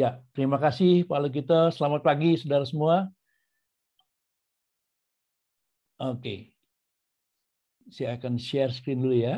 [0.00, 1.54] Ya, terima kasih Pak Legito.
[1.70, 3.14] Selamat pagi saudara semua.
[5.98, 6.54] Oke.
[7.94, 9.34] Saya akan share screen dulu ya.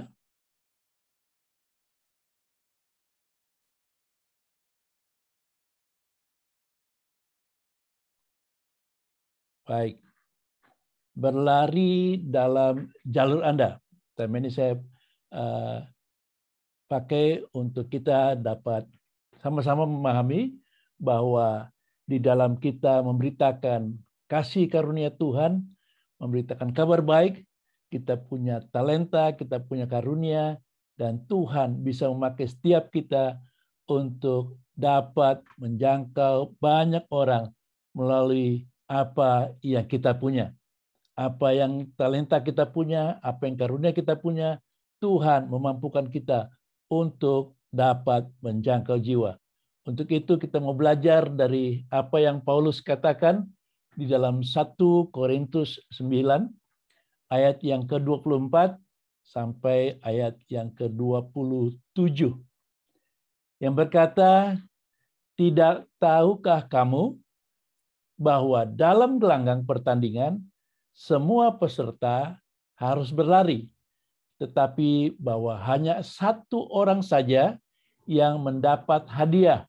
[9.68, 10.05] Baik.
[11.16, 13.80] Berlari dalam jalur Anda.
[14.12, 14.76] Tema ini saya
[15.32, 15.80] uh,
[16.92, 18.84] pakai untuk kita dapat
[19.40, 20.52] sama-sama memahami
[21.00, 21.72] bahwa
[22.04, 23.96] di dalam kita memberitakan
[24.28, 25.64] kasih karunia Tuhan,
[26.20, 27.42] memberitakan kabar baik,
[27.88, 30.60] kita punya talenta, kita punya karunia,
[31.00, 33.40] dan Tuhan bisa memakai setiap kita
[33.86, 37.52] untuk dapat menjangkau banyak orang
[37.96, 40.52] melalui apa yang kita punya.
[41.16, 44.60] Apa yang talenta kita punya, apa yang karunia kita punya,
[45.00, 46.52] Tuhan memampukan kita
[46.92, 49.40] untuk dapat menjangkau jiwa.
[49.86, 53.46] Untuk itu kita mau belajar dari apa yang Paulus katakan
[53.96, 54.76] di dalam 1
[55.08, 56.52] Korintus 9
[57.32, 58.76] ayat yang ke-24
[59.24, 62.34] sampai ayat yang ke-27.
[63.62, 64.60] Yang berkata,
[65.38, 67.16] "Tidak tahukah kamu
[68.16, 70.44] bahwa dalam gelanggang pertandingan
[70.96, 72.40] semua peserta
[72.80, 73.68] harus berlari,
[74.40, 77.60] tetapi bahwa hanya satu orang saja
[78.08, 79.68] yang mendapat hadiah.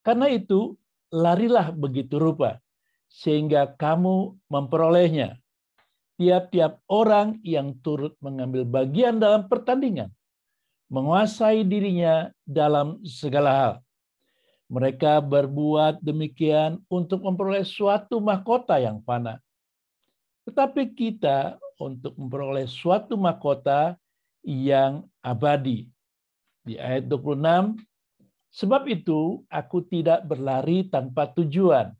[0.00, 0.80] Karena itu,
[1.12, 2.56] larilah begitu rupa,
[3.12, 5.36] sehingga kamu memperolehnya.
[6.16, 10.08] Tiap-tiap orang yang turut mengambil bagian dalam pertandingan,
[10.88, 13.72] menguasai dirinya dalam segala hal.
[14.72, 19.40] Mereka berbuat demikian untuk memperoleh suatu mahkota yang fana.
[20.48, 23.96] Tetapi kita untuk memperoleh suatu mahkota
[24.44, 25.88] yang abadi.
[26.64, 27.80] Di ayat 26,
[28.52, 31.92] sebab itu aku tidak berlari tanpa tujuan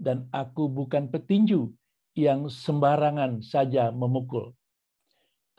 [0.00, 1.70] dan aku bukan petinju
[2.18, 4.50] yang sembarangan saja memukul.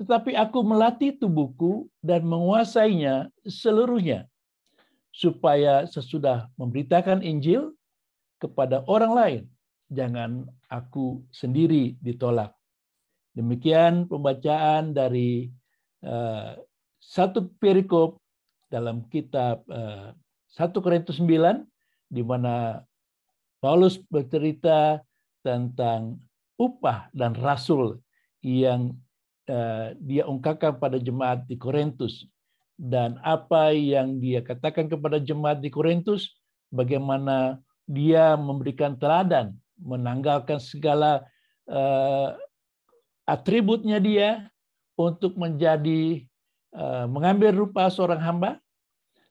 [0.01, 4.25] Tetapi aku melatih tubuhku dan menguasainya seluruhnya
[5.13, 7.75] supaya sesudah memberitakan Injil
[8.41, 9.43] kepada orang lain,
[9.91, 12.55] jangan aku sendiri ditolak.
[13.35, 15.51] Demikian pembacaan dari
[16.07, 16.55] uh,
[16.99, 18.19] satu perikop
[18.71, 21.27] dalam kitab uh, eh, 1 Korintus 9
[22.07, 22.79] di mana
[23.59, 25.03] Paulus bercerita
[25.43, 26.19] tentang
[26.55, 27.99] upah dan rasul
[28.39, 28.95] yang
[29.51, 32.31] uh, dia ungkapkan pada jemaat di Korintus
[32.81, 36.33] dan apa yang dia katakan kepada jemaat di Korintus,
[36.73, 41.25] bagaimana dia memberikan teladan, menanggalkan segala
[41.67, 42.37] uh,
[43.25, 44.47] atributnya dia
[44.95, 46.25] untuk menjadi
[46.77, 48.61] uh, mengambil rupa seorang hamba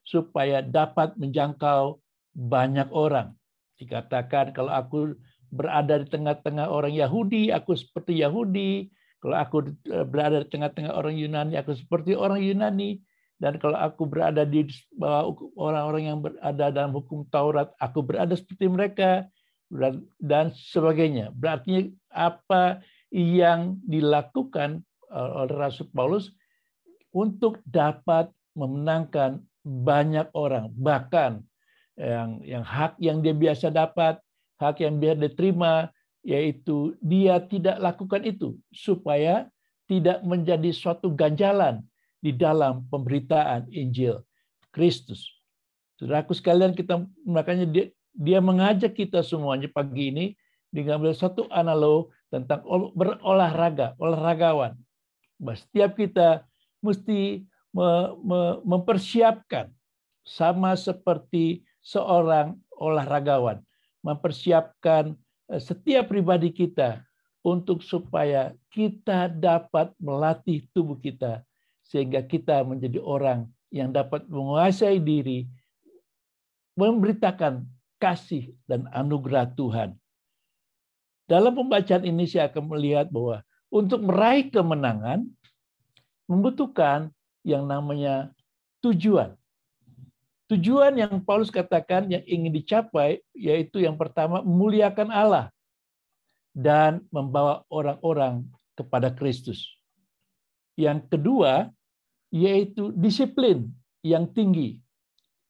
[0.02, 2.02] supaya dapat menjangkau
[2.34, 3.34] banyak orang.
[3.78, 5.14] Dikatakan kalau aku
[5.50, 8.90] berada di tengah-tengah orang Yahudi, aku seperti Yahudi.
[9.20, 13.04] Kalau aku eh, berada di tengah-tengah orang Yunani, aku seperti orang Yunani
[13.40, 18.68] dan kalau aku berada di bawah orang-orang yang berada dalam hukum Taurat, aku berada seperti
[18.68, 19.24] mereka
[20.18, 21.30] dan sebagainya.
[21.30, 22.82] Berarti apa
[23.14, 26.34] yang dilakukan eh, oleh Rasul Paulus
[27.14, 31.44] untuk dapat memenangkan banyak orang, bahkan
[31.94, 34.18] yang yang hak yang dia biasa dapat,
[34.56, 35.92] hak yang biasa diterima,
[36.24, 39.46] yaitu dia tidak lakukan itu supaya
[39.90, 41.82] tidak menjadi suatu ganjalan
[42.22, 44.22] di dalam pemberitaan Injil
[44.70, 45.26] Kristus.
[45.98, 47.68] Saudaraku sekalian, kita makanya
[48.14, 50.26] dia, mengajak kita semuanya pagi ini
[50.70, 52.62] mengambil satu analog tentang
[52.94, 54.78] berolahraga, olahragawan.
[55.40, 56.46] Setiap kita
[56.78, 57.42] mesti
[57.74, 57.88] me,
[58.22, 59.70] me, mempersiapkan
[60.22, 63.58] sama seperti seorang olahragawan,
[64.04, 65.16] mempersiapkan
[65.50, 67.02] eh, setiap pribadi kita
[67.40, 71.42] untuk supaya kita dapat melatih tubuh kita
[71.82, 75.48] sehingga kita menjadi orang yang dapat menguasai diri,
[76.78, 77.66] memberitakan
[78.00, 79.92] kasih dan anugerah Tuhan.
[81.28, 85.22] Dalam pembacaan ini saya akan melihat bahwa untuk meraih kemenangan
[86.26, 87.14] membutuhkan
[87.46, 88.34] yang namanya
[88.82, 89.38] tujuan.
[90.50, 95.46] Tujuan yang Paulus katakan yang ingin dicapai yaitu yang pertama memuliakan Allah
[96.50, 98.42] dan membawa orang-orang
[98.74, 99.70] kepada Kristus.
[100.74, 101.70] Yang kedua,
[102.34, 103.70] yaitu disiplin
[104.02, 104.82] yang tinggi,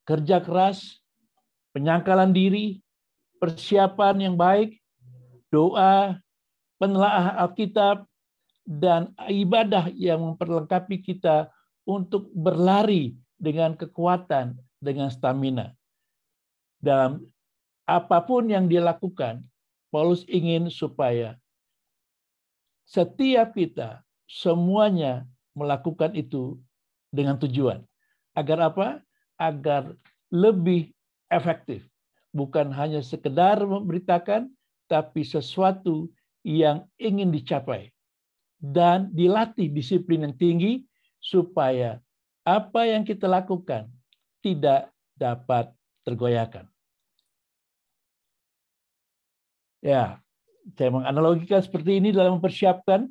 [0.04, 0.99] kerja keras,
[1.72, 2.78] penyangkalan diri,
[3.38, 4.78] persiapan yang baik,
[5.50, 6.18] doa,
[6.76, 8.06] penelaah Alkitab,
[8.68, 11.50] dan ibadah yang memperlengkapi kita
[11.82, 15.74] untuk berlari dengan kekuatan, dengan stamina.
[16.78, 17.24] Dalam
[17.88, 19.42] apa pun yang dia lakukan,
[19.90, 21.34] Paulus ingin supaya
[22.86, 25.26] setiap kita semuanya
[25.58, 26.62] melakukan itu
[27.10, 27.82] dengan tujuan.
[28.38, 28.88] Agar apa?
[29.34, 29.98] Agar
[30.30, 30.94] lebih
[31.30, 31.86] efektif.
[32.34, 34.50] Bukan hanya sekedar memberitakan,
[34.90, 36.10] tapi sesuatu
[36.42, 37.90] yang ingin dicapai.
[38.60, 40.84] Dan dilatih disiplin yang tinggi
[41.16, 41.96] supaya
[42.44, 43.88] apa yang kita lakukan
[44.44, 45.72] tidak dapat
[46.04, 46.68] tergoyahkan.
[49.80, 50.20] Ya,
[50.76, 53.08] saya menganalogikan seperti ini dalam mempersiapkan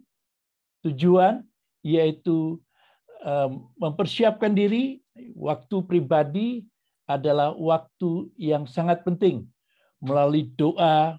[0.86, 1.42] tujuan,
[1.82, 2.62] yaitu
[3.82, 5.02] mempersiapkan diri,
[5.36, 6.64] waktu pribadi
[7.10, 9.50] adalah waktu yang sangat penting
[9.98, 11.18] melalui doa,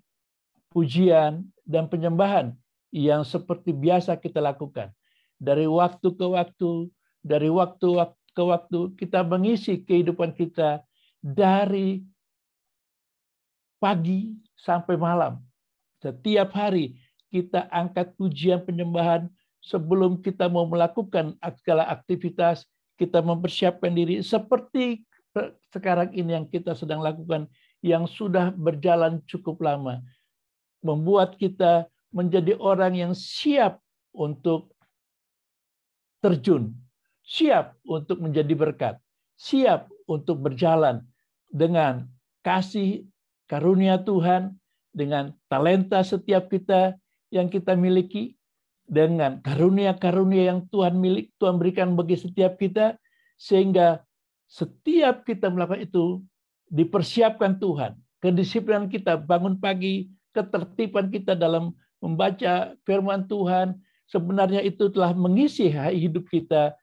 [0.70, 2.54] pujian, dan penyembahan
[2.94, 4.94] yang seperti biasa kita lakukan.
[5.42, 6.86] Dari waktu ke waktu,
[7.26, 7.88] dari waktu
[8.30, 10.86] ke waktu, kita mengisi kehidupan kita
[11.18, 12.06] dari
[13.82, 15.42] pagi sampai malam.
[15.98, 16.94] Setiap hari
[17.34, 19.26] kita angkat pujian penyembahan
[19.58, 22.64] sebelum kita mau melakukan segala aktivitas,
[22.96, 25.04] kita mempersiapkan diri seperti
[25.70, 27.46] sekarang ini yang kita sedang lakukan
[27.80, 30.02] yang sudah berjalan cukup lama.
[30.80, 33.78] Membuat kita menjadi orang yang siap
[34.10, 34.74] untuk
[36.20, 36.74] terjun,
[37.22, 38.94] siap untuk menjadi berkat,
[39.38, 41.06] siap untuk berjalan
[41.48, 42.10] dengan
[42.42, 43.06] kasih
[43.46, 44.58] karunia Tuhan,
[44.90, 46.98] dengan talenta setiap kita
[47.30, 48.34] yang kita miliki,
[48.90, 52.98] dengan karunia-karunia yang Tuhan milik Tuhan berikan bagi setiap kita,
[53.38, 54.02] sehingga
[54.50, 56.18] setiap kita melakukan itu
[56.66, 57.94] dipersiapkan Tuhan.
[58.18, 61.70] Kedisiplinan kita bangun pagi, ketertiban kita dalam
[62.02, 63.78] membaca firman Tuhan,
[64.10, 66.74] sebenarnya itu telah mengisi hidup kita,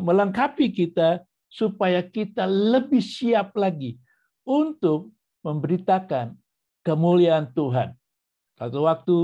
[0.00, 4.00] melengkapi kita supaya kita lebih siap lagi
[4.44, 5.12] untuk
[5.44, 6.36] memberitakan
[6.84, 7.96] kemuliaan Tuhan.
[8.56, 9.16] Satu waktu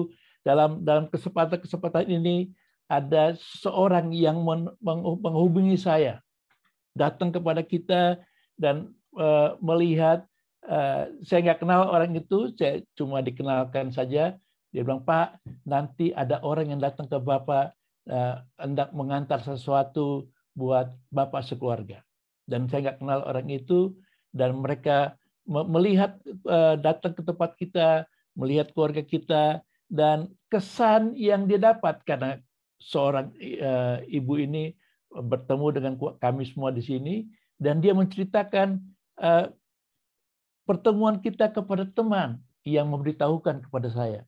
[0.45, 2.53] dalam dalam kesempatan-kesempatan ini
[2.89, 4.41] ada seorang yang
[5.21, 6.24] menghubungi saya,
[6.95, 8.23] datang kepada kita
[8.55, 10.23] dan uh, melihat
[10.67, 14.39] uh, saya nggak kenal orang itu, saya cuma dikenalkan saja.
[14.71, 17.75] Dia bilang Pak, nanti ada orang yang datang ke Bapak
[18.11, 22.03] uh, hendak mengantar sesuatu buat Bapak sekeluarga.
[22.47, 23.95] Dan saya nggak kenal orang itu
[24.35, 25.15] dan mereka
[25.47, 26.17] melihat
[26.81, 29.61] datang ke tempat kita, melihat keluarga kita,
[29.93, 32.41] dan kesan yang dia dapat karena
[32.81, 33.31] seorang
[34.09, 34.73] ibu ini
[35.15, 37.15] bertemu dengan kami semua di sini
[37.63, 38.83] dan dia menceritakan
[40.67, 44.27] pertemuan kita kepada teman yang memberitahukan kepada saya.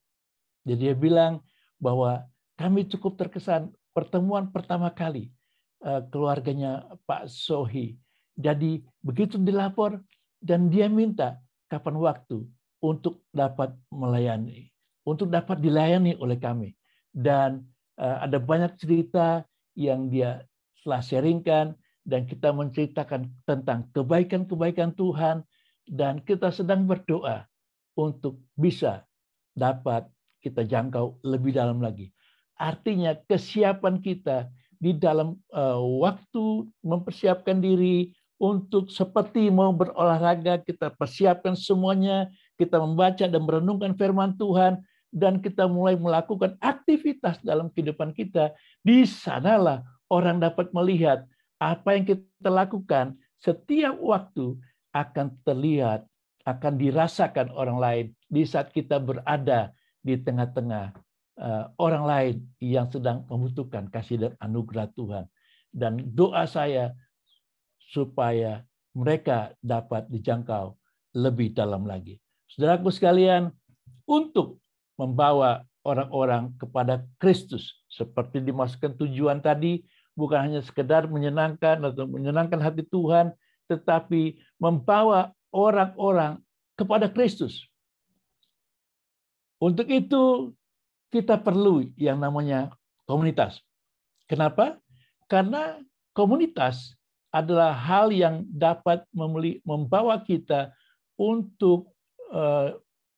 [0.62, 1.42] Jadi dia bilang
[1.82, 2.22] bahwa
[2.54, 5.34] kami cukup terkesan pertemuan pertama kali
[6.12, 7.98] keluarganya Pak Sohi.
[8.36, 9.98] Jadi begitu dilapor
[10.44, 11.40] dan dia minta
[11.72, 12.46] kapan waktu
[12.84, 14.70] untuk dapat melayani,
[15.02, 16.76] untuk dapat dilayani oleh kami.
[17.10, 17.64] Dan
[17.96, 19.42] uh, ada banyak cerita
[19.72, 20.44] yang dia
[20.84, 21.76] telah sharingkan
[22.06, 25.42] dan kita menceritakan tentang kebaikan-kebaikan Tuhan
[25.86, 27.46] dan kita sedang berdoa
[27.98, 29.02] untuk bisa
[29.56, 30.06] dapat
[30.44, 32.12] kita jangkau lebih dalam lagi.
[32.56, 34.46] Artinya kesiapan kita
[34.76, 42.28] di dalam uh, waktu mempersiapkan diri untuk seperti mau berolahraga, kita persiapkan semuanya,
[42.60, 48.52] kita membaca dan merenungkan firman Tuhan, dan kita mulai melakukan aktivitas dalam kehidupan kita,
[48.84, 49.80] di sanalah
[50.12, 54.56] orang dapat melihat apa yang kita lakukan setiap waktu
[54.92, 56.08] akan terlihat,
[56.48, 60.94] akan dirasakan orang lain di saat kita berada di tengah-tengah
[61.36, 65.24] eh, orang lain yang sedang membutuhkan kasih dan anugerah Tuhan.
[65.68, 66.96] Dan doa saya
[67.92, 68.64] supaya
[68.96, 70.72] mereka dapat dijangkau
[71.12, 72.16] lebih dalam lagi.
[72.48, 73.52] Saudaraku sekalian,
[74.08, 74.62] untuk
[74.96, 79.84] membawa orang-orang kepada Kristus seperti dimasukkan tujuan tadi
[80.16, 83.36] bukan hanya sekedar menyenangkan atau menyenangkan hati Tuhan
[83.68, 86.40] tetapi membawa orang-orang
[86.74, 87.66] kepada Kristus.
[89.56, 90.52] Untuk itu
[91.12, 92.72] kita perlu yang namanya
[93.08, 93.60] komunitas.
[94.28, 94.76] Kenapa?
[95.30, 95.80] Karena
[96.12, 96.94] komunitas
[97.32, 99.04] adalah hal yang dapat
[99.64, 100.72] membawa kita
[101.16, 101.92] untuk
[102.32, 102.76] uh,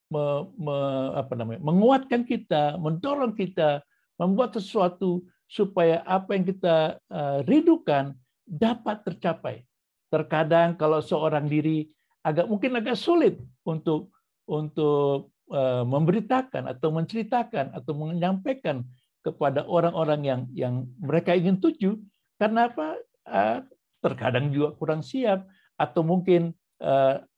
[0.09, 0.25] me,
[0.57, 0.77] me,
[1.19, 3.83] apa namanya, menguatkan kita, mendorong kita,
[4.19, 8.13] membuat sesuatu supaya apa yang kita uh, rindukan
[8.45, 9.65] dapat tercapai.
[10.13, 11.89] Terkadang kalau seorang diri
[12.21, 14.13] agak mungkin agak sulit untuk
[14.45, 18.85] untuk uh, memberitakan atau menceritakan atau menyampaikan
[19.25, 21.97] kepada orang-orang yang yang mereka ingin tuju.
[22.37, 23.01] Karena apa?
[23.29, 23.61] Uh,
[23.99, 26.55] terkadang juga kurang siap atau mungkin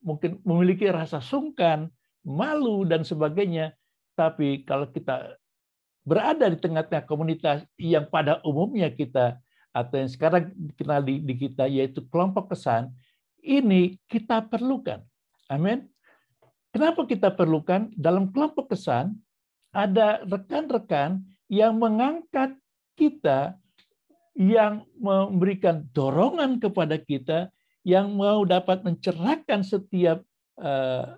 [0.04, 1.88] mungkin memiliki rasa sungkan,
[2.20, 3.72] malu dan sebagainya.
[4.12, 5.39] Tapi kalau kita
[6.10, 9.38] berada di tengah-tengah komunitas yang pada umumnya kita
[9.70, 12.90] atau yang sekarang dikenal di, di kita yaitu kelompok kesan,
[13.38, 14.98] ini kita perlukan.
[15.46, 15.86] Amin.
[16.74, 17.94] Kenapa kita perlukan?
[17.94, 19.14] Dalam kelompok kesan,
[19.70, 22.58] ada rekan-rekan yang mengangkat
[22.98, 23.54] kita,
[24.34, 27.54] yang memberikan dorongan kepada kita,
[27.86, 30.26] yang mau dapat mencerahkan setiap
[30.58, 31.14] uh,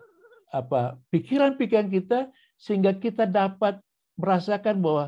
[0.52, 2.28] apa pikiran-pikiran kita
[2.60, 3.80] sehingga kita dapat
[4.16, 5.04] merasakan bahwa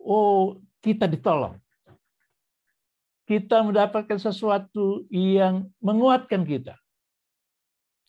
[0.00, 1.56] oh kita ditolong.
[3.28, 6.74] Kita mendapatkan sesuatu yang menguatkan kita.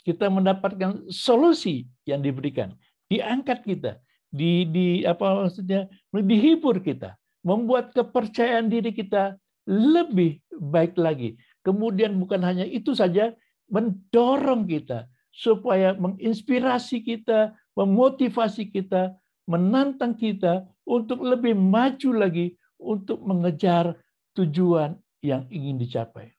[0.01, 2.73] Kita mendapatkan solusi yang diberikan,
[3.05, 4.01] diangkat kita,
[4.33, 7.13] di di apa maksudnya dihibur kita,
[7.45, 9.37] membuat kepercayaan diri kita
[9.69, 11.37] lebih baik lagi.
[11.61, 13.29] Kemudian bukan hanya itu saja,
[13.69, 19.13] mendorong kita supaya menginspirasi kita, memotivasi kita,
[19.51, 23.99] menantang kita untuk lebih maju lagi untuk mengejar
[24.33, 26.31] tujuan yang ingin dicapai.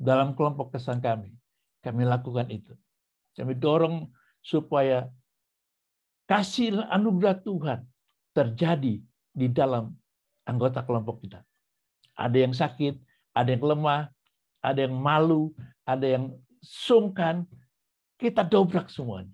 [0.00, 1.36] Dalam kelompok kesan kami,
[1.84, 2.72] kami lakukan itu.
[3.36, 4.08] Kami dorong
[4.42, 5.06] supaya
[6.26, 7.80] kasih anugerah Tuhan
[8.34, 9.02] terjadi
[9.34, 9.94] di dalam
[10.48, 11.44] anggota kelompok kita.
[12.18, 12.98] Ada yang sakit,
[13.34, 14.10] ada yang lemah,
[14.58, 15.54] ada yang malu,
[15.86, 17.46] ada yang sungkan.
[18.18, 19.30] Kita dobrak semuanya.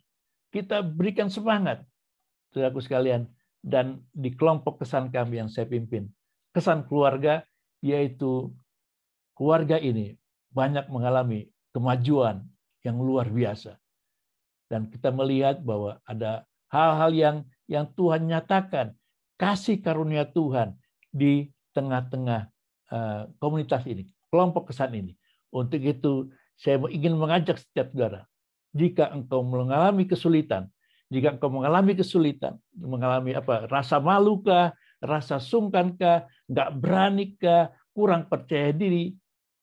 [0.53, 1.81] Kita berikan semangat,
[2.55, 3.27] saudaraku sekalian,
[3.59, 6.07] dan di kelompok kesan kami yang saya pimpin.
[6.55, 7.43] Kesan keluarga,
[7.83, 8.55] yaitu
[9.35, 10.15] keluarga ini
[10.55, 12.47] banyak mengalami kemajuan
[12.87, 13.75] yang luar biasa.
[14.71, 18.95] Dan kita melihat bahwa ada hal-hal yang yang Tuhan nyatakan
[19.35, 20.79] kasih karunia Tuhan
[21.11, 22.47] di tengah-tengah
[22.95, 25.13] uh, komunitas ini, kelompok kesan ini.
[25.51, 28.27] Untuk itu saya ingin mengajak setiap saudara,
[28.75, 30.71] jika engkau mengalami kesulitan,
[31.13, 34.73] jika engkau mengalami kesulitan, mengalami apa rasa malu kah,
[35.05, 39.13] rasa sungkan kah, nggak berani kah, kurang percaya diri,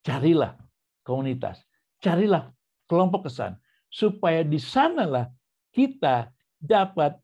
[0.06, 0.54] carilah
[1.02, 1.60] komunitas,
[1.98, 2.54] carilah
[2.86, 3.58] kelompok kesan,
[3.90, 5.28] supaya di sanalah
[5.74, 6.30] kita
[6.62, 7.18] dapat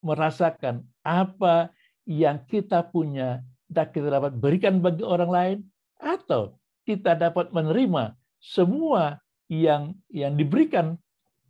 [0.00, 1.68] merasakan apa
[2.08, 5.58] yang kita punya dan kita dapat berikan bagi orang lain.
[5.98, 6.56] Atau
[6.88, 9.18] kita dapat menerima semua
[9.50, 10.94] yang yang diberikan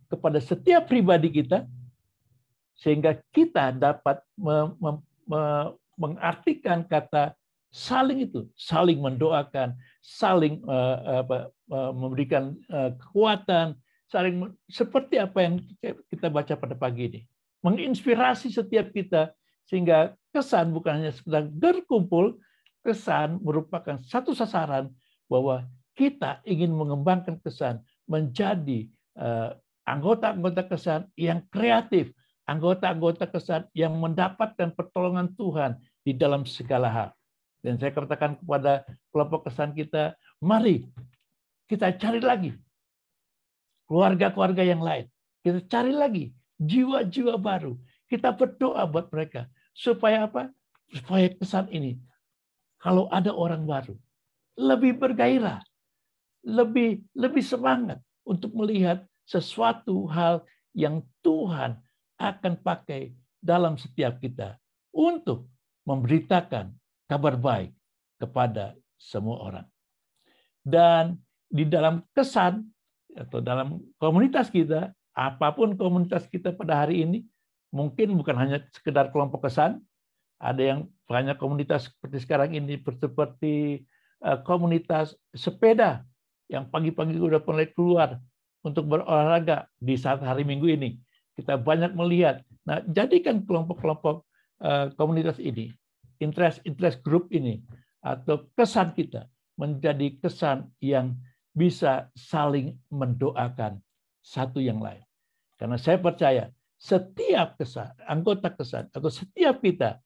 [0.09, 1.69] kepada setiap pribadi kita
[2.79, 4.91] sehingga kita dapat me, me,
[5.27, 5.41] me,
[5.99, 7.35] mengartikan kata
[7.69, 13.77] saling itu saling mendoakan saling uh, uh, memberikan uh, kekuatan
[14.09, 15.61] saling seperti apa yang
[16.09, 17.21] kita baca pada pagi ini.
[17.61, 19.35] Menginspirasi setiap kita
[19.69, 22.41] sehingga kesan bukan hanya sekedar berkumpul,
[22.81, 24.89] kesan merupakan satu sasaran
[25.29, 29.49] bahwa kita ingin mengembangkan kesan menjadi eh,
[29.85, 32.09] anggota-anggota kesan yang kreatif,
[32.49, 37.09] anggota-anggota kesan yang mendapatkan pertolongan Tuhan di dalam segala hal.
[37.61, 40.89] Dan saya katakan kepada kelompok kesan kita, mari
[41.69, 42.51] kita cari lagi
[43.85, 45.05] keluarga-keluarga yang lain.
[45.45, 47.77] Kita cari lagi jiwa-jiwa baru.
[48.09, 49.45] Kita berdoa buat mereka.
[49.77, 50.49] Supaya apa?
[50.89, 52.01] Supaya kesan ini,
[52.81, 53.93] kalau ada orang baru,
[54.57, 55.61] lebih bergairah,
[56.41, 60.41] lebih lebih semangat untuk melihat sesuatu hal
[60.73, 61.77] yang Tuhan
[62.19, 64.59] akan pakai dalam setiap kita
[64.91, 65.47] untuk
[65.87, 66.75] memberitakan
[67.07, 67.71] kabar baik
[68.19, 69.67] kepada semua orang.
[70.59, 72.67] Dan di dalam kesan
[73.15, 77.25] atau dalam komunitas kita, apa pun komunitas kita pada hari ini,
[77.73, 79.81] mungkin bukan hanya sekedar kelompok kesan,
[80.37, 83.83] ada yang banyak komunitas seperti sekarang ini seperti
[84.23, 86.05] eh, komunitas sepeda
[86.51, 88.09] yang pagi-pagi sudah mulai keluar
[88.63, 90.99] untuk berolahraga di saat hari Minggu ini.
[91.39, 92.43] Kita banyak melihat.
[92.67, 94.27] Nah, jadikan kelompok-kelompok
[94.59, 95.71] eh, komunitas ini,
[96.19, 97.63] interest interest group ini
[98.03, 101.15] atau kesan kita menjadi kesan yang
[101.55, 103.79] bisa saling mendoakan
[104.23, 105.03] satu yang lain.
[105.59, 106.47] Karena saya percaya
[106.79, 109.99] setiap kesan, anggota kesan atau setiap kita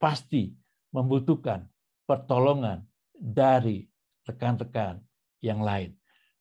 [0.00, 0.52] pasti
[0.92, 1.68] membutuhkan
[2.08, 3.84] pertolongan dari
[4.24, 5.00] rekan-rekan
[5.44, 5.92] yang lain.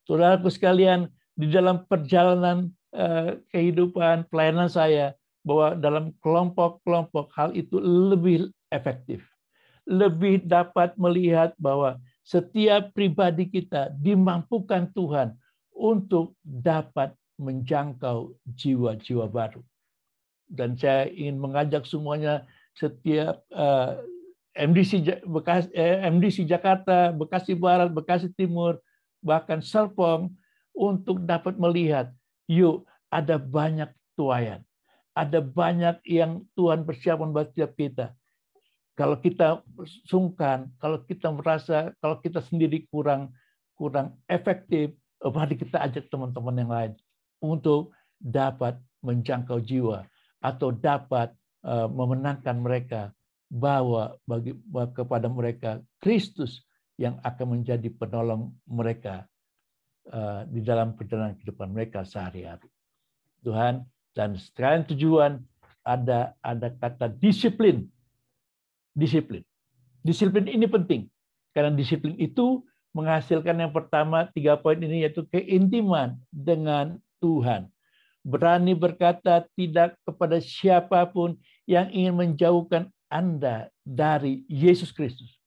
[0.07, 2.71] Saudaraku sekalian, di dalam perjalanan
[3.51, 5.13] kehidupan pelayanan saya
[5.45, 9.21] bahwa dalam kelompok-kelompok hal itu lebih efektif.
[9.85, 15.37] Lebih dapat melihat bahwa setiap pribadi kita dimampukan Tuhan
[15.69, 19.61] untuk dapat menjangkau jiwa-jiwa baru.
[20.49, 24.01] Dan saya ingin mengajak semuanya setiap uh,
[24.55, 28.79] MDC Bekasi, eh, MDC Jakarta, Bekasi Barat, Bekasi Timur,
[29.19, 30.31] bahkan Serpong
[30.71, 32.09] untuk dapat melihat,
[32.49, 34.61] yuk ada banyak tuayan,
[35.15, 38.05] ada banyak yang Tuhan persiapkan buat setiap kita.
[38.95, 39.59] Kalau kita
[40.07, 43.35] sungkan, kalau kita merasa, kalau kita sendiri kurang
[43.75, 46.91] kurang efektif, oh, mari kita ajak teman-teman yang lain
[47.43, 50.07] untuk dapat menjangkau jiwa
[50.39, 51.35] atau dapat
[51.67, 53.11] eh, memenangkan mereka
[53.51, 54.57] bahwa bagi
[54.95, 56.63] kepada mereka Kristus
[56.95, 59.27] yang akan menjadi penolong mereka
[60.53, 62.69] di dalam perjalanan kehidupan mereka sehari-hari.
[63.41, 65.31] Tuhan dan sekalian tujuan
[65.85, 67.85] ada ada kata disiplin.
[68.95, 69.43] Disiplin.
[70.05, 71.09] Disiplin ini penting
[71.53, 72.61] karena disiplin itu
[72.95, 77.67] menghasilkan yang pertama tiga poin ini yaitu keintiman dengan Tuhan.
[78.25, 81.37] Berani berkata tidak kepada siapa pun
[81.69, 85.37] yang ingin menjauhkan anda dari Yesus Kristus.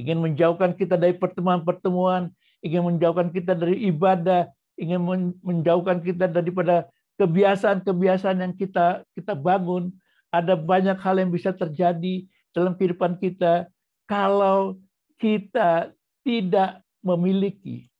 [0.00, 5.00] Ingin menjauhkan kita dari pertemuan-pertemuan, ingin menjauhkan kita dari ibadah, ingin
[5.40, 6.88] menjauhkan kita daripada
[7.20, 9.92] kebiasaan-kebiasaan yang kita kita bangun.
[10.30, 12.22] Ada banyak hal yang bisa terjadi
[12.54, 13.66] dalam kehidupan kita
[14.06, 14.78] kalau
[15.18, 15.90] kita
[16.22, 17.90] tidak memiliki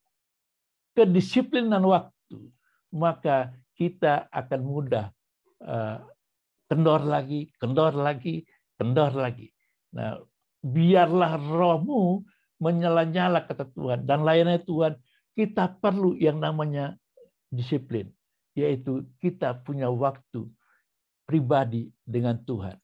[0.95, 2.38] kedisiplinan waktu,
[2.95, 5.07] maka kita akan mudah
[5.64, 5.99] eh,
[6.71, 8.47] kendor lagi, kendor lagi,
[8.79, 9.50] kendor lagi.
[9.90, 10.23] Nah,
[10.62, 12.23] biarlah rohmu
[12.61, 14.95] menyala-nyala kata Tuhan dan layannya Tuhan
[15.35, 16.95] kita perlu yang namanya
[17.49, 18.12] disiplin
[18.52, 20.47] yaitu kita punya waktu
[21.25, 22.76] pribadi dengan Tuhan.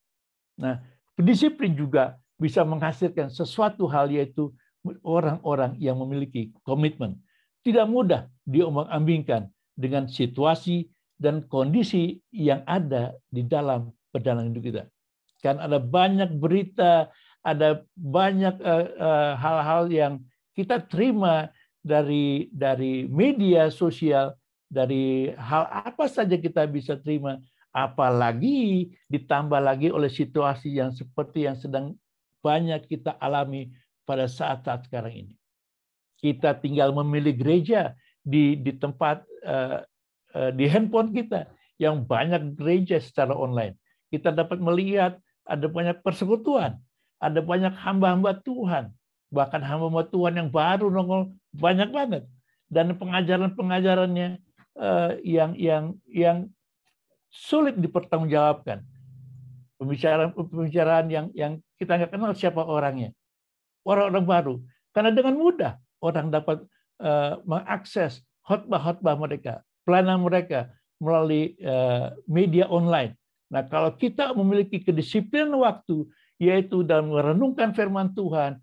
[0.63, 0.81] Nah,
[1.19, 4.55] disiplin juga bisa menghasilkan sesuatu hal yaitu
[5.03, 7.19] orang-orang yang memiliki komitmen.
[7.67, 10.87] Tidak mudah diombang-ambingkan dengan situasi
[11.19, 14.83] dan kondisi yang ada di dalam perjalanan hidup kita.
[15.43, 17.11] Kan ada banyak berita,
[17.47, 20.15] ada banyak eh, eh, hal-hal yang
[20.59, 21.47] kita terima
[21.87, 24.35] dari dari media sosial,
[24.67, 27.39] dari hal apa saja kita bisa terima,
[27.71, 31.95] apalagi ditambah lagi oleh situasi yang seperti yang sedang
[32.43, 33.71] banyak kita alami
[34.03, 35.35] pada saat-saat sekarang ini.
[36.19, 37.95] Kita tinggal memilih gereja
[38.27, 39.23] di di tempat
[40.37, 41.49] Eh, di handphone kita
[41.81, 43.73] yang banyak gereja secara online.
[44.13, 45.17] Kita dapat melihat
[45.49, 46.77] ada banyak persekutuan,
[47.17, 48.93] ada banyak hamba-hamba Tuhan,
[49.33, 52.23] bahkan hamba-hamba Tuhan yang baru nongol banyak banget.
[52.67, 54.43] Dan pengajaran-pengajarannya
[54.75, 56.39] eh, yang yang yang
[57.31, 58.83] sulit dipertanggungjawabkan.
[59.77, 63.13] Pembicaraan-pembicaraan yang yang kita nggak kenal siapa orangnya.
[63.87, 64.55] Orang-orang baru.
[64.91, 66.65] Karena dengan mudah orang dapat
[67.05, 73.13] uh, mengakses khotbah-khotbah mereka, pelayanan mereka melalui eh, media online.
[73.53, 78.61] Nah, kalau kita memiliki kedisiplinan waktu, yaitu dalam merenungkan firman Tuhan,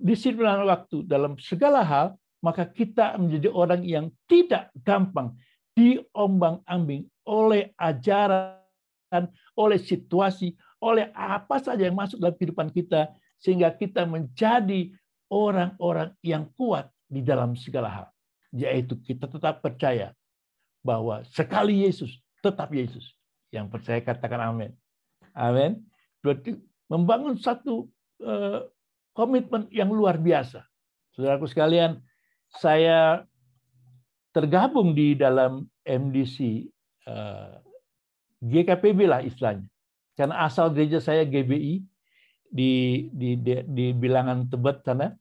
[0.00, 2.06] disiplinan waktu dalam segala hal,
[2.44, 5.34] maka kita menjadi orang yang tidak gampang
[5.74, 9.24] diombang-ambing oleh ajaran,
[9.58, 13.10] oleh situasi, oleh apa saja yang masuk dalam kehidupan kita,
[13.42, 14.94] sehingga kita menjadi
[15.28, 18.06] orang-orang yang kuat di dalam segala hal.
[18.54, 20.14] Yaitu kita tetap percaya
[20.86, 23.10] bahwa sekali Yesus, tetap Yesus.
[23.50, 24.70] Yang percaya katakan amin.
[25.34, 25.82] Amin.
[26.86, 27.90] Membangun satu
[28.22, 28.66] uh,
[29.16, 30.62] komitmen yang luar biasa.
[31.16, 31.98] Saudaraku sekalian,
[32.60, 33.24] saya
[34.30, 36.68] tergabung di dalam MDC
[37.08, 37.54] uh, eh,
[38.44, 39.64] GKPB lah istilahnya.
[40.12, 41.80] Karena asal gereja saya GBI
[42.52, 42.72] di
[43.12, 45.16] di di, di bilangan Tebet sana.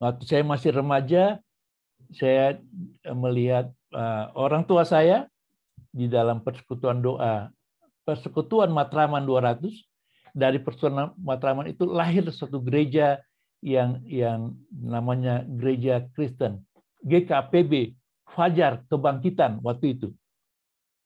[0.00, 1.42] Waktu saya masih remaja,
[2.14, 2.56] saya
[3.04, 5.26] melihat uh, orang tua saya
[5.90, 7.50] di dalam persekutuan doa,
[8.06, 9.87] persekutuan Matraman 200,
[10.38, 13.18] dari persekutuan Matraman itu lahir satu gereja
[13.58, 16.62] yang yang namanya gereja Kristen,
[17.02, 17.98] GKPB,
[18.30, 20.08] Fajar Kebangkitan waktu itu.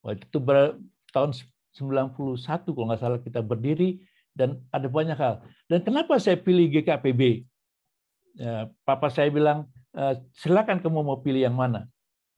[0.04, 0.76] Waktu itu ber,
[1.16, 1.32] tahun
[1.72, 4.04] 91 kalau nggak salah kita berdiri
[4.36, 5.40] dan ada banyak hal.
[5.64, 7.48] Dan kenapa saya pilih GKPB?
[8.36, 11.88] Ya, Papa saya bilang, eh, silakan kamu mau pilih yang mana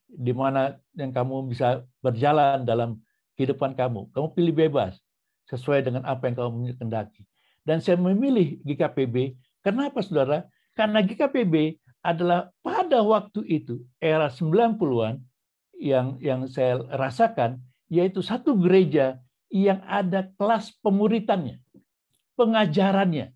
[0.07, 3.02] di mana yang kamu bisa berjalan dalam
[3.35, 4.14] kehidupan kamu.
[4.14, 5.03] Kamu pilih bebas
[5.50, 7.22] sesuai dengan apa yang kamu kendaki.
[7.64, 9.37] Dan saya memilih GKPB.
[9.64, 10.44] Kenapa, saudara?
[10.76, 15.24] Karena GKPB adalah pada waktu itu, era 90-an,
[15.80, 21.62] yang, yang saya rasakan, yaitu satu gereja yang ada kelas pemuritannya,
[22.35, 23.33] pengajarannya.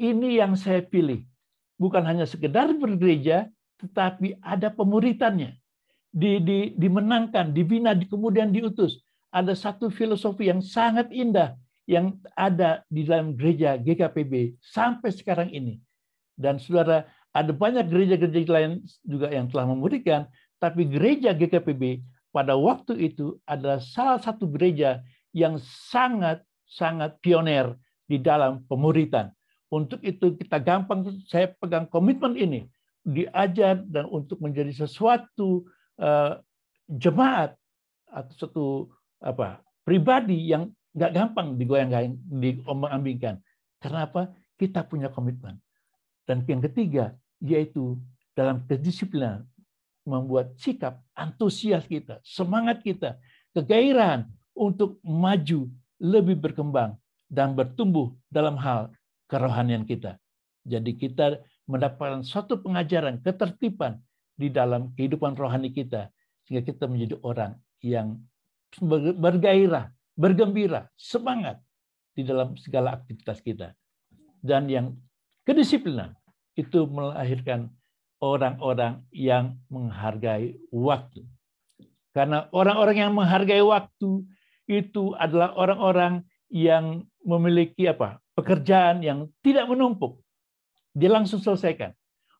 [0.00, 1.22] Ini yang saya pilih.
[1.78, 5.58] Bukan hanya sekedar bergereja, tetapi ada pemuritannya
[6.12, 9.00] di, di, dimenangkan, dibina, di, kemudian diutus.
[9.32, 11.56] Ada satu filosofi yang sangat indah
[11.88, 15.82] yang ada di dalam gereja GKPB sampai sekarang ini.
[16.36, 20.28] Dan saudara, ada banyak gereja-gereja lain juga yang telah memberikan,
[20.60, 25.56] tapi gereja GKPB pada waktu itu adalah salah satu gereja yang
[25.90, 29.32] sangat-sangat pioner di dalam pemuritan.
[29.72, 32.68] Untuk itu kita gampang, saya pegang komitmen ini,
[33.00, 35.64] diajar dan untuk menjadi sesuatu
[35.96, 36.36] uh,
[36.86, 37.56] jemaat
[38.12, 38.66] atau satu
[39.22, 43.40] apa pribadi yang nggak gampang digoyang-goyang, diombang-ambingkan.
[43.80, 44.06] Karena?
[44.60, 45.58] Kita punya komitmen.
[46.22, 47.98] Dan yang ketiga, yaitu
[48.36, 49.42] dalam kedisiplinan
[50.06, 53.18] membuat sikap antusias kita, semangat kita,
[53.50, 55.66] kegairahan untuk maju,
[55.98, 56.94] lebih berkembang
[57.26, 58.92] dan bertumbuh dalam hal
[59.26, 60.18] kerohanian kita.
[60.62, 63.98] Jadi kita mendapatkan suatu pengajaran, ketertiban
[64.38, 66.10] di dalam kehidupan rohani kita
[66.46, 68.18] sehingga kita menjadi orang yang
[69.18, 71.60] bergairah, bergembira, semangat
[72.16, 73.76] di dalam segala aktivitas kita.
[74.40, 74.96] Dan yang
[75.44, 76.16] kedisiplinan
[76.56, 77.72] itu melahirkan
[78.22, 81.24] orang-orang yang menghargai waktu.
[82.12, 84.28] Karena orang-orang yang menghargai waktu
[84.68, 88.22] itu adalah orang-orang yang memiliki apa?
[88.32, 90.20] pekerjaan yang tidak menumpuk.
[90.96, 91.92] Dia langsung selesaikan.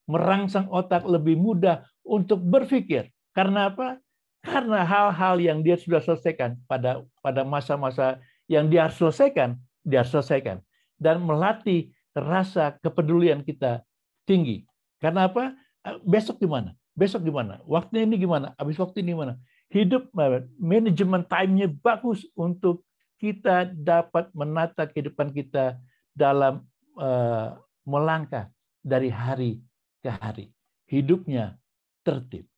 [0.08, 3.12] Merangsang otak lebih mudah untuk berpikir.
[3.36, 4.00] Karena apa?
[4.42, 8.18] Karena hal-hal yang dia sudah selesaikan pada pada masa-masa
[8.50, 9.54] yang dia selesaikan,
[9.86, 10.58] dia selesaikan.
[10.98, 13.86] Dan melatih rasa kepedulian kita
[14.26, 14.66] tinggi.
[14.98, 15.54] Karena apa?
[15.86, 16.74] Eh, besok gimana?
[16.92, 17.62] Besok gimana?
[17.64, 18.54] Waktunya ini gimana?
[18.58, 19.34] Habis waktu ini gimana?
[19.72, 22.84] Hidup eh, manajemen time-nya bagus untuk
[23.22, 25.78] kita dapat menata kehidupan kita
[26.10, 26.66] dalam
[26.98, 27.54] uh,
[27.86, 28.50] melangkah
[28.82, 29.62] dari hari
[30.02, 30.50] ke hari.
[30.90, 31.54] Hidupnya
[32.02, 32.51] tertib.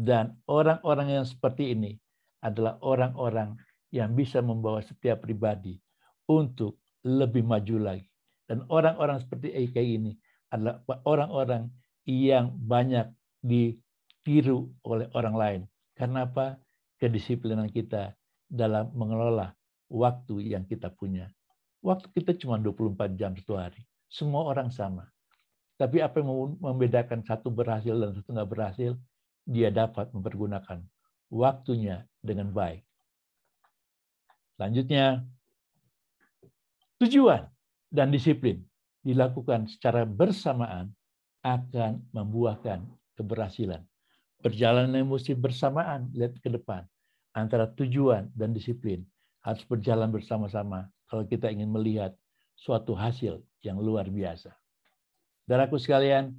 [0.00, 1.92] Dan orang-orang yang seperti ini
[2.40, 3.52] adalah orang-orang
[3.92, 5.76] yang bisa membawa setiap pribadi
[6.24, 8.08] untuk lebih maju lagi.
[8.48, 10.16] Dan orang-orang seperti Eka ini
[10.48, 11.68] adalah orang-orang
[12.08, 13.12] yang banyak
[13.44, 15.60] ditiru oleh orang lain.
[15.92, 16.56] Karena apa?
[16.96, 18.16] Kedisiplinan kita
[18.48, 19.52] dalam mengelola
[19.92, 21.28] waktu yang kita punya.
[21.84, 23.84] Waktu kita cuma 24 jam satu hari.
[24.08, 25.04] Semua orang sama.
[25.76, 28.92] Tapi apa yang membedakan satu berhasil dan satu nggak berhasil,
[29.50, 30.78] dia dapat mempergunakan
[31.26, 32.86] waktunya dengan baik.
[34.54, 35.26] Selanjutnya,
[37.02, 37.50] tujuan
[37.90, 38.62] dan disiplin
[39.02, 40.94] dilakukan secara bersamaan
[41.42, 42.84] akan membuahkan
[43.18, 43.82] keberhasilan.
[44.40, 46.86] Perjalanan emosi bersamaan, lihat ke depan.
[47.34, 49.02] Antara tujuan dan disiplin
[49.40, 52.12] harus berjalan bersama-sama kalau kita ingin melihat
[52.54, 54.52] suatu hasil yang luar biasa.
[55.48, 56.36] Daraku sekalian,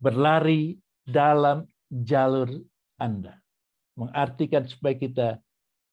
[0.00, 1.68] berlari dalam
[2.02, 2.50] jalur
[2.98, 3.38] Anda.
[3.94, 5.28] Mengartikan supaya kita,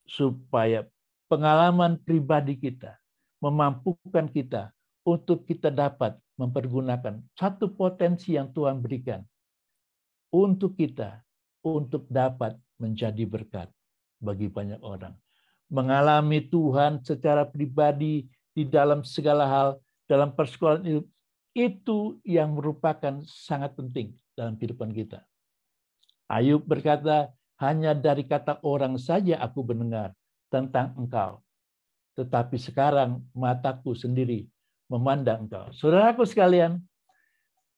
[0.09, 0.89] supaya
[1.29, 2.97] pengalaman pribadi kita,
[3.37, 4.73] memampukan kita
[5.05, 9.21] untuk kita dapat mempergunakan satu potensi yang Tuhan berikan
[10.33, 11.21] untuk kita
[11.61, 13.69] untuk dapat menjadi berkat
[14.17, 15.13] bagi banyak orang.
[15.69, 19.69] Mengalami Tuhan secara pribadi di dalam segala hal
[20.09, 21.01] dalam persekolahan itu
[21.51, 25.23] itu yang merupakan sangat penting dalam kehidupan kita.
[26.31, 27.27] Ayub berkata,
[27.59, 30.15] hanya dari kata orang saja aku mendengar
[30.47, 31.43] tentang engkau.
[32.15, 34.47] Tetapi sekarang mataku sendiri
[34.87, 35.69] memandang engkau.
[35.75, 36.79] Saudaraku sekalian,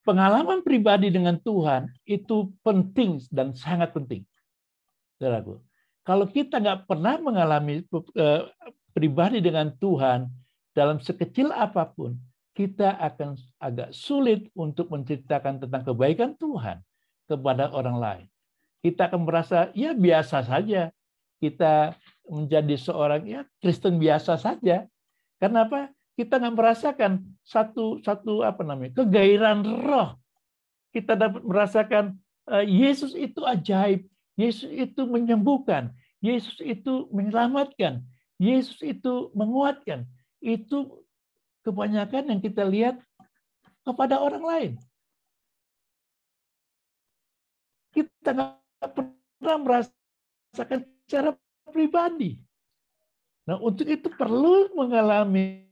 [0.06, 4.24] pengalaman pribadi dengan Tuhan itu penting dan sangat penting.
[5.18, 5.62] Saudaraku,
[6.08, 7.84] kalau kita nggak pernah mengalami
[8.18, 8.42] eh,
[8.94, 10.30] pribadi dengan Tuhan
[10.74, 12.18] dalam sekecil apa pun,
[12.54, 16.82] kita akan agak sulit untuk menceritakan tentang kebaikan Tuhan
[17.26, 18.28] kepada orang lain.
[18.84, 20.92] Kita akan merasa ya biasa saja.
[21.40, 21.96] Kita
[22.28, 24.84] menjadi seorang ya Kristen biasa saja.
[25.40, 25.92] Kenapa?
[26.14, 30.14] kita nggak merasakan satu satu apa namanya kegairahan roh.
[30.94, 34.06] Kita dapat merasakan uh, Yesus itu ajaib,
[34.38, 35.90] Yesus itu menyembuhkan,
[36.22, 38.06] Yesus itu menyelamatkan,
[38.38, 40.06] Yesus itu menguatkan.
[40.38, 41.02] Itu
[41.66, 43.02] kebanyakan yang kita lihat
[43.82, 44.72] kepada orang lain.
[47.90, 48.54] Kita nggak
[48.92, 51.36] pernah merasakan secara
[51.70, 52.40] pribadi.
[53.44, 55.68] Nah, untuk itu perlu mengalami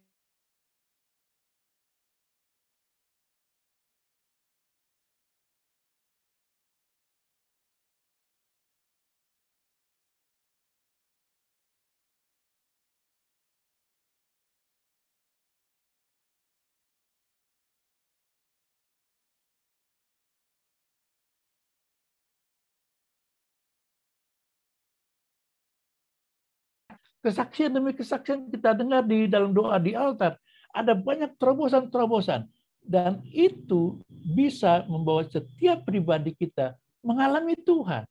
[27.22, 30.38] kesaksian demi kesaksian kita dengar di dalam doa di altar.
[30.74, 32.50] Ada banyak terobosan-terobosan.
[32.82, 36.74] Dan itu bisa membawa setiap pribadi kita
[37.06, 38.10] mengalami Tuhan.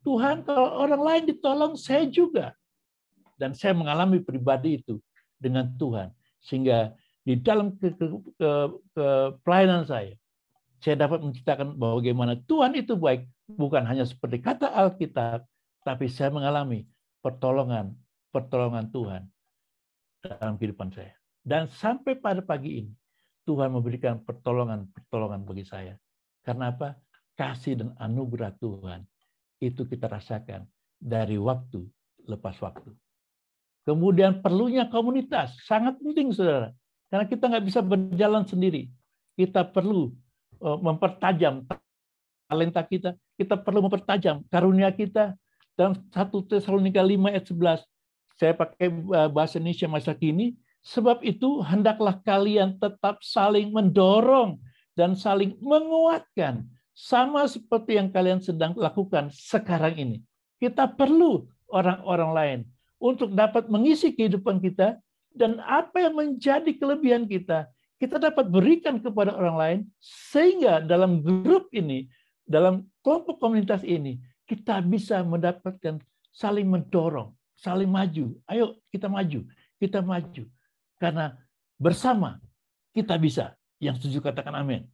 [0.00, 2.56] Tuhan kalau orang lain ditolong, saya juga.
[3.36, 4.96] Dan saya mengalami pribadi itu
[5.36, 6.08] dengan Tuhan.
[6.40, 8.06] Sehingga di dalam ke, ke,
[8.40, 8.50] ke,
[8.96, 9.06] ke
[9.44, 10.16] pelayanan saya,
[10.80, 13.28] saya dapat menceritakan bagaimana Tuhan itu baik.
[13.48, 15.44] Bukan hanya seperti kata Alkitab,
[15.84, 16.84] tapi saya mengalami
[17.20, 17.92] pertolongan,
[18.38, 19.22] pertolongan Tuhan
[20.22, 21.14] dalam kehidupan saya.
[21.42, 22.92] Dan sampai pada pagi ini,
[23.48, 25.96] Tuhan memberikan pertolongan-pertolongan bagi saya.
[26.46, 26.94] Karena apa?
[27.34, 29.02] Kasih dan anugerah Tuhan
[29.58, 30.66] itu kita rasakan
[30.98, 31.82] dari waktu
[32.28, 32.94] lepas waktu.
[33.88, 36.76] Kemudian perlunya komunitas, sangat penting saudara.
[37.08, 38.92] Karena kita nggak bisa berjalan sendiri.
[39.32, 40.12] Kita perlu
[40.60, 41.64] eh, mempertajam
[42.48, 45.32] talenta kita, kita perlu mempertajam karunia kita.
[45.78, 47.86] Dalam 1 Tesalonika 5 ayat 11,
[48.38, 50.54] saya pakai eh, bahasa Indonesia masa kini,
[50.86, 54.62] sebab itu hendaklah kalian tetap saling mendorong
[54.94, 60.18] dan saling menguatkan sama seperti yang kalian sedang lakukan sekarang ini.
[60.58, 62.60] Kita perlu orang-orang lain
[62.98, 64.98] untuk dapat mengisi kehidupan kita
[65.34, 71.70] dan apa yang menjadi kelebihan kita kita dapat berikan kepada orang lain sehingga dalam grup
[71.70, 72.10] ini
[72.42, 74.18] dalam kelompok komunitas ini
[74.50, 76.02] kita bisa mendapatkan
[76.34, 79.42] saling mendorong saling maju ayo kita maju
[79.82, 80.44] kita maju
[81.02, 81.34] karena
[81.78, 82.38] bersama
[82.94, 84.86] kita bisa yang setuju katakan amin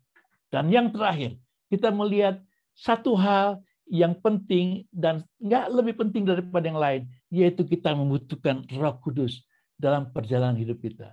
[0.48, 1.36] dan yang terakhir
[1.68, 2.40] kita melihat
[2.74, 8.96] satu hal yang penting dan nggak lebih penting daripada yang lain, yaitu kita membutuhkan Roh
[9.00, 9.44] Kudus
[9.76, 11.12] dalam perjalanan hidup kita.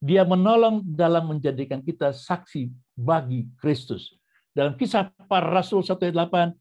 [0.00, 4.12] Dia menolong dalam menjadikan kita saksi bagi Kristus.
[4.52, 6.52] Dalam kisah para Rasul 1:8 ayat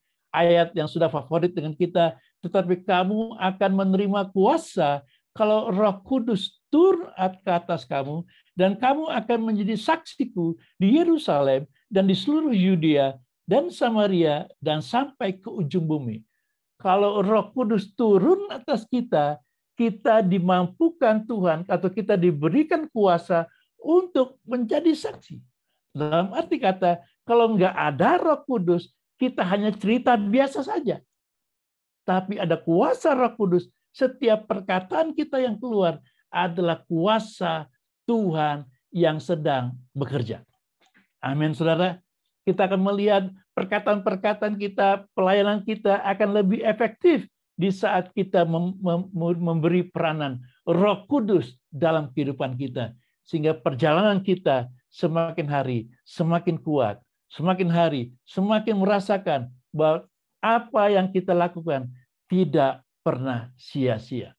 [0.76, 7.12] yang sudah favorit dengan kita, tetapi kamu akan menerima kuasa kalau Roh Kudus turun
[7.43, 8.24] ke atas kamu
[8.56, 15.36] dan kamu akan menjadi saksiku di Yerusalem dan di seluruh Yudea dan Samaria dan sampai
[15.36, 16.24] ke ujung bumi.
[16.80, 19.39] Kalau Roh Kudus turun atas kita,
[19.76, 23.43] kita dimampukan Tuhan atau kita diberikan kuasa
[23.76, 25.39] untuk menjadi saksi.
[25.95, 30.99] Dalam arti kata, kalau nggak ada Roh Kudus, kita hanya cerita biasa saja.
[32.06, 37.65] Tapi ada kuasa Roh Kudus, setiap perkataan kita yang keluar adalah kuasa
[38.06, 40.43] Tuhan yang sedang bekerja.
[41.23, 41.97] Amin, saudara
[42.45, 43.23] kita akan melihat
[43.58, 47.25] perkataan-perkataan kita, pelayanan kita akan lebih efektif
[47.56, 52.93] di saat kita memberi peranan Roh Kudus dalam kehidupan kita,
[53.25, 57.01] sehingga perjalanan kita semakin hari semakin kuat,
[57.36, 60.08] semakin hari semakin merasakan bahwa
[60.39, 61.91] apa yang kita lakukan
[62.32, 64.34] tidak pernah sia-sia.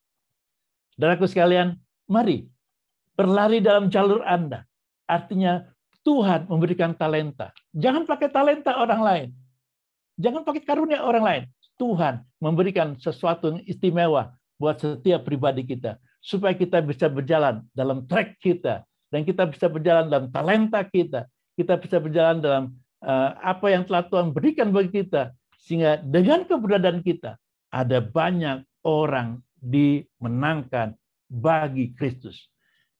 [0.97, 1.77] Saudaraku sekalian,
[2.09, 2.49] mari
[3.15, 4.65] berlari dalam jalur Anda.
[5.07, 5.63] Artinya
[6.03, 7.53] Tuhan memberikan talenta.
[7.77, 9.29] Jangan pakai talenta orang lain.
[10.17, 11.45] Jangan pakai karunia orang lain.
[11.77, 16.01] Tuhan memberikan sesuatu yang istimewa buat setiap pribadi kita.
[16.25, 18.87] Supaya kita bisa berjalan dalam track kita.
[19.13, 21.29] Dan kita bisa berjalan dalam talenta kita.
[21.55, 22.65] Kita bisa berjalan dalam
[23.41, 25.33] apa yang telah Tuhan berikan bagi kita.
[25.61, 27.35] Sehingga dengan keberadaan kita,
[27.75, 30.95] ada banyak orang dimenangkan
[31.27, 32.47] bagi Kristus.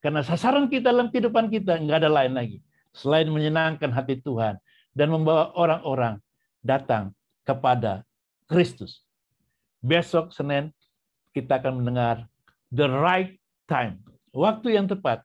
[0.03, 2.57] Karena sasaran kita dalam kehidupan kita nggak ada lain lagi
[2.93, 4.57] selain menyenangkan hati Tuhan
[4.93, 6.17] dan membawa orang-orang
[6.65, 7.13] datang
[7.45, 8.03] kepada
[8.49, 9.05] Kristus.
[9.81, 10.73] Besok Senin
[11.31, 12.25] kita akan mendengar
[12.73, 13.37] the right
[13.69, 14.01] time,
[14.33, 15.21] waktu yang tepat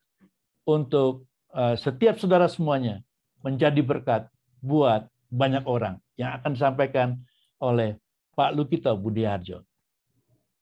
[0.69, 1.25] untuk
[1.57, 3.01] uh, setiap saudara semuanya
[3.41, 4.29] menjadi berkat
[4.63, 7.19] buat banyak orang yang akan disampaikan
[7.59, 7.99] oleh
[8.39, 9.67] Pak Lukito Budiharjo.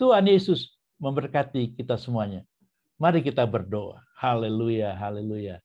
[0.00, 2.42] Tuhan Yesus memberkati kita semuanya.
[2.96, 4.00] Mari kita berdoa.
[4.16, 5.60] Haleluya, haleluya.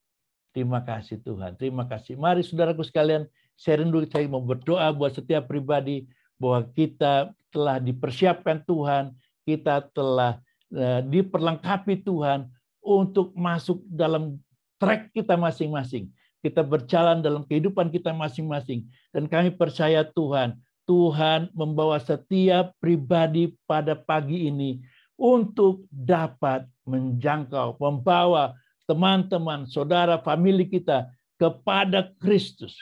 [0.56, 1.60] Terima kasih Tuhan.
[1.60, 2.15] Terima kasih.
[2.15, 3.28] Mari saudaraku sekalian,
[3.60, 6.08] saya rindu saya mau berdoa buat setiap pribadi
[6.39, 10.39] bahwa kita telah dipersiapkan Tuhan, kita telah
[10.71, 12.48] uh, diperlengkapi Tuhan
[12.80, 14.39] untuk masuk dalam
[14.80, 16.12] track kita masing-masing.
[16.46, 18.86] Kita berjalan dalam kehidupan kita masing-masing.
[19.10, 20.54] Dan kami percaya Tuhan,
[20.86, 24.78] Tuhan membawa setiap pribadi pada pagi ini
[25.18, 28.54] untuk dapat menjangkau, membawa
[28.86, 31.10] teman-teman, saudara, famili kita
[31.42, 32.78] kepada Kristus.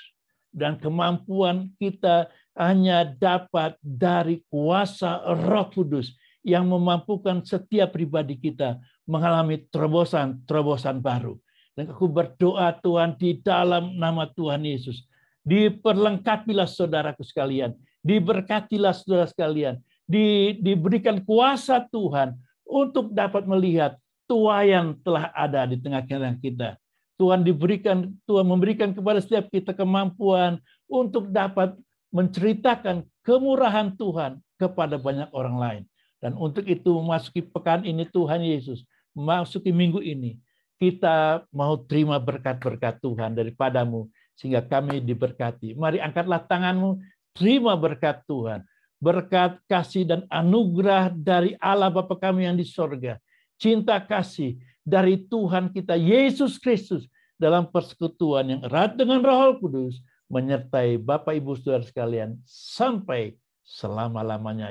[0.51, 2.27] Dan kemampuan kita
[2.59, 6.11] hanya dapat dari kuasa roh kudus
[6.43, 11.39] yang memampukan setiap pribadi kita mengalami terobosan-terobosan baru.
[11.73, 15.05] Dan aku berdoa Tuhan di dalam nama Tuhan Yesus.
[15.41, 17.73] Diperlengkapilah saudaraku sekalian.
[18.05, 19.81] Diberkatilah saudara sekalian.
[20.05, 23.97] Di, diberikan kuasa Tuhan untuk dapat melihat
[24.29, 26.77] tuayan telah ada di tengah-tengah kita.
[27.17, 30.57] Tuhan diberikan, Tuhan memberikan kepada setiap kita kemampuan
[30.89, 31.77] untuk dapat
[32.13, 35.83] menceritakan kemurahan Tuhan kepada banyak orang lain.
[36.21, 40.39] Dan untuk itu memasuki pekan ini Tuhan Yesus, memasuki minggu ini,
[40.77, 45.77] kita mau terima berkat-berkat Tuhan daripadamu sehingga kami diberkati.
[45.77, 47.01] Mari angkatlah tanganmu,
[47.33, 48.65] terima berkat Tuhan.
[49.03, 53.19] Berkat kasih dan anugerah dari Allah Bapa kami yang di sorga.
[53.59, 59.99] Cinta kasih dari Tuhan kita Yesus Kristus dalam persekutuan yang erat dengan Roh Kudus
[60.31, 64.61] menyertai Bapak Ibu Saudara sekalian sampai selama-lamanya.